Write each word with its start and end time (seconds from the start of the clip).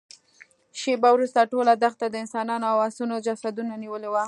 شېبه 0.81 1.09
وروسته 1.13 1.49
ټوله 1.51 1.73
دښته 1.83 2.05
د 2.09 2.15
انسانانو 2.23 2.65
او 2.71 2.77
آسونو 2.87 3.15
جسدونو 3.25 3.71
نيولې 3.83 4.09
وه. 4.09 4.19